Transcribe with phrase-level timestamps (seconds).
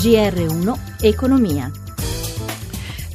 [0.00, 1.70] GR1 Economia.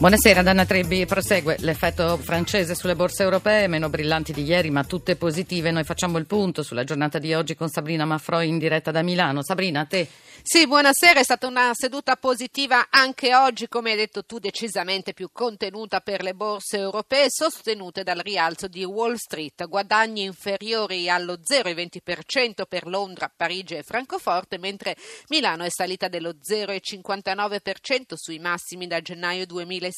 [0.06, 5.16] Buonasera, Danna Trebbi prosegue l'effetto francese sulle borse europee, meno brillanti di ieri ma tutte
[5.16, 5.72] positive.
[5.72, 9.42] Noi facciamo il punto sulla giornata di oggi con Sabrina Maffroi in diretta da Milano.
[9.42, 10.08] Sabrina, a te.
[10.44, 15.30] Sì, buonasera, è stata una seduta positiva anche oggi, come hai detto tu, decisamente più
[15.34, 22.66] contenuta per le borse europee, sostenute dal rialzo di Wall Street, guadagni inferiori allo 0,20%
[22.70, 24.96] per Londra, Parigi e Francoforte, mentre
[25.30, 29.95] Milano è salita dello 0,59% sui massimi da gennaio 2016.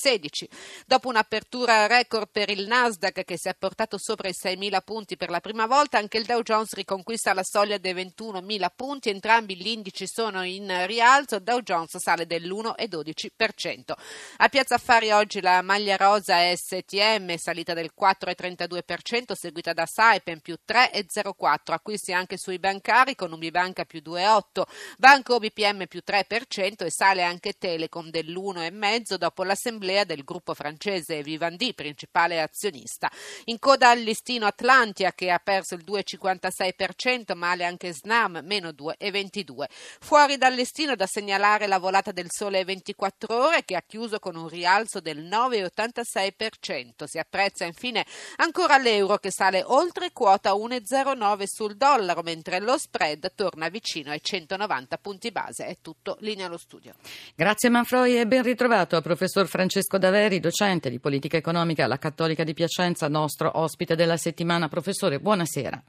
[0.86, 5.30] Dopo un'apertura record per il Nasdaq che si è portato sopra i 6.000 punti per
[5.30, 9.68] la prima volta, anche il Dow Jones riconquista la soglia dei 21.000 punti, entrambi gli
[9.68, 13.94] indici sono in rialzo, Dow Jones sale dell'1,12%.
[14.38, 20.58] A Piazza Affari oggi la maglia rosa STM salita del 4,32%, seguita da Saipem più
[20.68, 24.64] 3,04%, acquisti anche sui bancari con Ubibanca più 2,8%,
[24.98, 29.43] Banco BPM più 3% e sale anche Telecom dell'1,5% dopo
[29.78, 33.10] l'assemblea del gruppo francese Vivendi, principale azionista.
[33.46, 39.66] In coda al listino Atlantia che ha perso il 2,56%, male anche Snam meno 2,22%.
[40.00, 44.20] Fuori Fuori dal listino da segnalare la volata del sole 24 ore che ha chiuso
[44.20, 47.05] con un rialzo del 9,86%.
[47.05, 48.05] Si apprezza infine
[48.38, 54.22] ancora l'euro che sale oltre quota 1,09 sul dollaro, mentre lo spread torna vicino ai
[54.22, 55.68] 190 punti base.
[55.68, 56.94] È tutto linea allo studio.
[57.36, 59.66] Grazie Manfroi e ben ritrovato a professor Francesco
[59.98, 64.68] Daveri, docente di politica economica alla Cattolica di Piacenza, nostro ospite della settimana.
[64.68, 65.84] Professore, buonasera.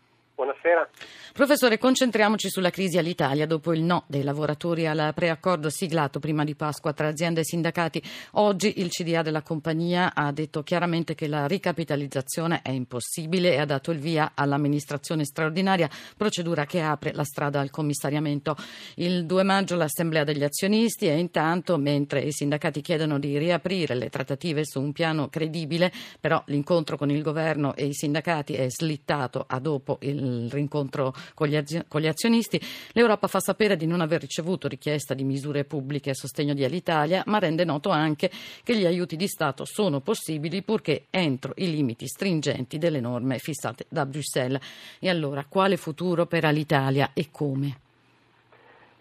[0.68, 0.88] Buonasera.
[1.32, 6.56] Professore, concentriamoci sulla crisi all'Italia dopo il no dei lavoratori al preaccordo siglato prima di
[6.56, 8.02] Pasqua tra aziende e sindacati.
[8.32, 13.64] Oggi il CDA della compagnia ha detto chiaramente che la ricapitalizzazione è impossibile e ha
[13.64, 18.56] dato il via all'amministrazione straordinaria, procedura che apre la strada al commissariamento.
[18.96, 24.10] Il 2 maggio l'assemblea degli azionisti e intanto, mentre i sindacati chiedono di riaprire le
[24.10, 29.44] trattative su un piano credibile, però l'incontro con il governo e i sindacati è slittato
[29.46, 32.60] a dopo il rincontro con gli, azio- con gli azionisti,
[32.92, 37.22] l'Europa fa sapere di non aver ricevuto richiesta di misure pubbliche a sostegno di Alitalia,
[37.26, 38.30] ma rende noto anche
[38.62, 43.86] che gli aiuti di Stato sono possibili purché entro i limiti stringenti delle norme fissate
[43.88, 44.60] da Bruxelles.
[44.98, 47.86] E allora, quale futuro per Alitalia e come?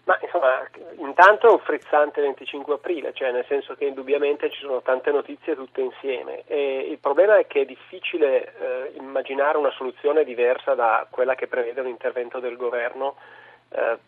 [0.08, 5.10] Ma insomma, intanto un frizzante 25 aprile, cioè nel senso che indubbiamente ci sono tante
[5.10, 6.44] notizie tutte insieme.
[6.46, 11.46] E il problema è che è difficile eh, immaginare una soluzione diversa da quella che
[11.46, 13.16] prevede un intervento del governo
[13.68, 13.98] eh,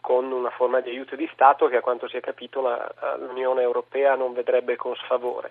[0.00, 3.62] con una forma di aiuto di Stato che a quanto si è capito la, l'Unione
[3.62, 5.50] Europea non vedrebbe con sfavore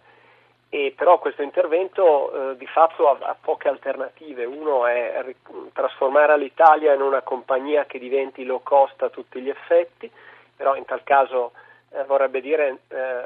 [0.73, 4.45] e però questo intervento eh, di fatto ha, ha, poche alternative.
[4.45, 5.21] Uno è
[5.73, 10.09] trasformare l'Italia in una compagnia che diventi low cost a tutti gli effetti,
[10.55, 11.51] però in tal caso
[11.89, 13.23] eh, vorrebbe dire eh,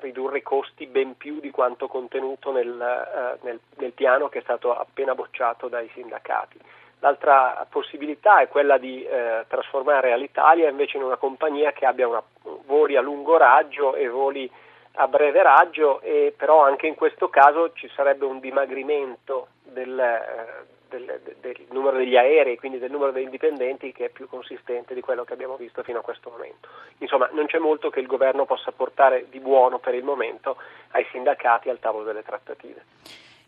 [0.00, 4.42] ridurre i costi ben più di quanto contenuto nel, eh, nel, nel piano che è
[4.42, 6.58] stato appena bocciato dai sindacati.
[6.98, 12.22] L'altra possibilità è quella di eh, trasformare l'Italia invece in una compagnia che abbia una,
[12.66, 14.50] voli a lungo raggio e voli
[14.96, 20.66] a breve raggio e però anche in questo caso ci sarebbe un dimagrimento del, eh,
[20.88, 25.00] del, del, numero degli aerei, quindi del numero degli indipendenti che è più consistente di
[25.00, 26.68] quello che abbiamo visto fino a questo momento.
[26.98, 30.56] Insomma, non c'è molto che il governo possa portare di buono per il momento
[30.92, 32.82] ai sindacati al tavolo delle trattative.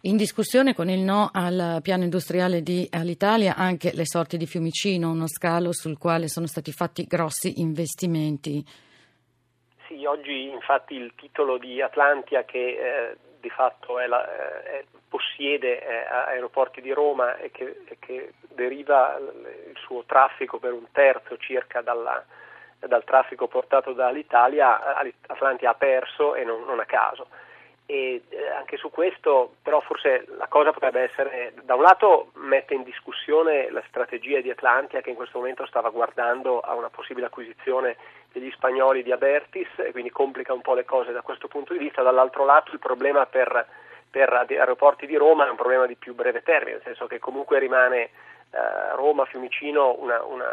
[0.03, 5.11] In discussione con il no al piano industriale di Alitalia anche le sorti di Fiumicino,
[5.11, 8.65] uno scalo sul quale sono stati fatti grossi investimenti.
[10.07, 15.81] Oggi infatti il titolo di Atlantia che eh, di fatto è la, eh, è, possiede
[15.81, 21.37] eh, aeroporti di Roma e che, e che, deriva il suo traffico per un terzo
[21.37, 22.25] circa dalla,
[22.79, 24.97] dal traffico portato dall'Italia,
[25.27, 27.27] Atlantia ha perso e non, non a caso
[27.87, 32.75] e eh, anche su questo però forse la cosa potrebbe essere da un lato mette
[32.75, 37.27] in discussione la strategia di Atlantia che in questo momento stava guardando a una possibile
[37.27, 37.97] acquisizione
[38.33, 41.79] degli spagnoli di Abertis e quindi complica un po' le cose da questo punto di
[41.79, 42.03] vista.
[42.03, 43.67] Dall'altro lato il problema per,
[44.17, 47.59] per aeroporti di Roma è un problema di più breve termine nel senso che comunque
[47.59, 48.01] rimane
[48.51, 50.47] eh, Roma, Fiumicino, una, una,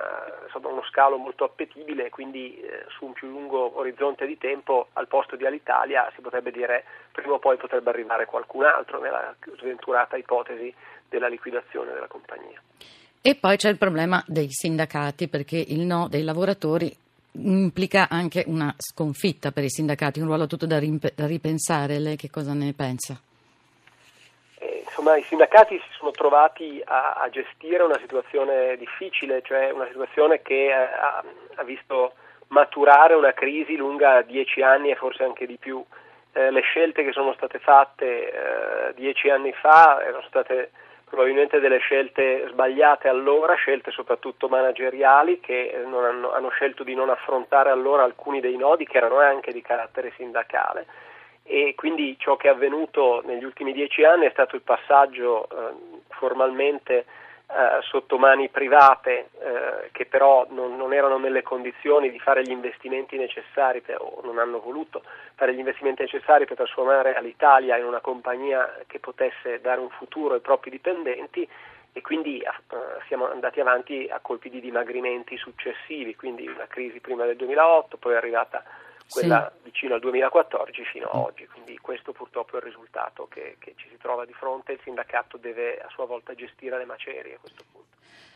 [0.54, 5.38] uno scalo molto appetibile, quindi eh, su un più lungo orizzonte di tempo al posto
[5.38, 6.84] di Alitalia si potrebbe dire
[7.14, 10.74] prima o poi potrebbe arrivare qualcun altro nella sventurata ipotesi
[11.08, 12.60] della liquidazione della compagnia.
[13.22, 16.94] E poi c'è il problema dei sindacati, perché il no dei lavoratori
[17.36, 22.00] implica anche una sconfitta per i sindacati, un ruolo tutto da, ripensare.
[22.00, 23.18] Lei che cosa ne pensa?
[25.04, 30.42] Insomma, i sindacati si sono trovati a, a, gestire una situazione difficile, cioè una situazione
[30.42, 31.24] che eh, ha,
[31.56, 32.14] ha visto
[32.48, 35.84] maturare una crisi lunga dieci anni e forse anche di più.
[36.32, 40.72] Eh, le scelte che sono state fatte eh, dieci anni fa erano state
[41.08, 47.10] probabilmente delle scelte sbagliate allora, scelte soprattutto manageriali che eh, hanno, hanno, scelto di non
[47.10, 50.86] affrontare allora alcuni dei nodi che erano anche di carattere sindacale
[51.44, 55.74] e quindi ciò che è avvenuto negli ultimi dieci anni è stato il passaggio eh,
[56.08, 57.06] formalmente
[57.46, 62.50] eh, sotto mani private eh, che però non, non, erano nelle condizioni di fare gli
[62.50, 65.04] investimenti necessari per, o non hanno voluto
[65.36, 70.36] fare gli investimenti necessari per trasformare l'Italia in una compagnia che potesse dare un futuro
[70.36, 71.48] ai propri dipendenti
[71.92, 72.50] e quindi eh,
[73.08, 78.14] siamo andati avanti a colpi di dimagrimenti successivi, quindi una crisi prima del 2008, poi
[78.14, 78.64] è arrivata
[79.14, 79.64] quella sì.
[79.64, 81.24] vicino al 2014 fino ad mm.
[81.24, 84.80] oggi, quindi questo purtroppo è il risultato che, che ci si trova di fronte, il
[84.84, 87.92] sindacato deve a sua volta gestire le macerie a questo punto.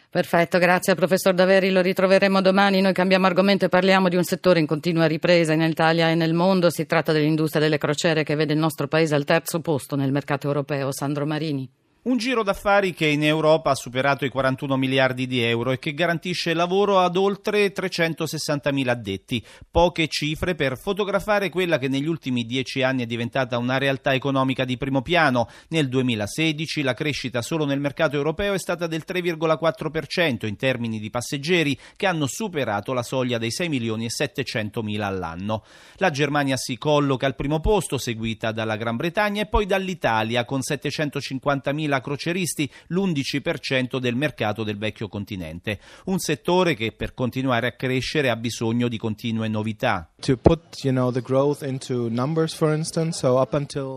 [0.09, 2.79] Perfetto, grazie al professor Daveri, lo ritroveremo domani.
[2.79, 6.33] Noi cambiamo argomento e parliamo di un settore in continua ripresa in Italia e nel
[6.33, 6.69] mondo.
[6.69, 10.47] Si tratta dell'industria delle crociere che vede il nostro paese al terzo posto nel mercato
[10.47, 10.93] europeo.
[10.93, 11.69] Sandro Marini.
[12.07, 15.93] Un giro d'affari che in Europa ha superato i 41 miliardi di euro e che
[15.93, 19.45] garantisce lavoro ad oltre 360.000 addetti.
[19.69, 24.63] Poche cifre per fotografare quella che negli ultimi dieci anni è diventata una realtà economica
[24.63, 25.49] di primo piano.
[25.67, 31.09] Nel 2016 la crescita solo nel mercato europeo è stata del 3,4% in termini di
[31.09, 35.61] passeggeri che hanno superato la soglia dei 6 milioni e 700 mila all'anno.
[35.95, 40.61] La Germania si colloca al primo posto, seguita dalla Gran Bretagna e poi dall'Italia con
[40.61, 45.79] 750 mila croceristi, l'11% del mercato del vecchio continente.
[46.05, 50.11] Un settore che per continuare a crescere ha bisogno di continue novità.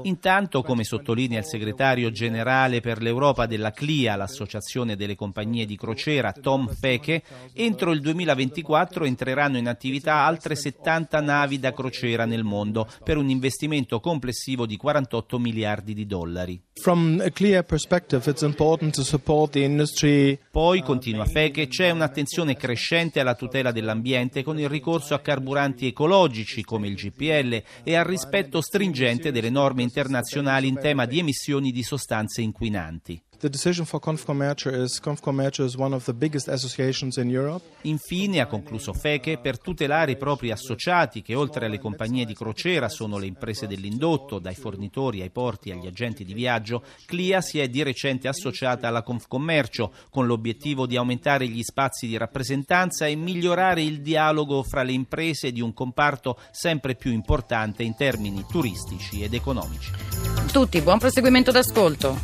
[0.05, 6.32] Intanto, come sottolinea il segretario generale per l'Europa della CLIA, l'associazione delle compagnie di crociera,
[6.32, 7.22] Tom Feke,
[7.55, 13.31] entro il 2024 entreranno in attività altre 70 navi da crociera nel mondo per un
[13.31, 16.62] investimento complessivo di 48 miliardi di dollari.
[16.75, 17.64] From a clear
[20.50, 26.08] poi, continua Feke, c'è un'attenzione crescente alla tutela dell'ambiente con il ricorso a carburanti ecologici
[26.64, 31.82] come il GPL e al rispetto stringente delle norme internazionali in tema di emissioni di
[31.82, 33.22] sostanze inquinanti.
[37.82, 42.88] Infine, ha concluso Feke, per tutelare i propri associati che oltre alle compagnie di crociera
[42.88, 47.69] sono le imprese dell'indotto, dai fornitori ai porti agli agenti di viaggio, CLIA si è
[47.69, 53.82] di recente associata alla Confcommercio con l'obiettivo di aumentare gli spazi di rappresentanza e migliorare
[53.82, 59.32] il dialogo fra le imprese di un comparto sempre più importante in termini turistici ed
[59.32, 60.39] economici.
[60.50, 62.19] Tutti, buon proseguimento d'ascolto.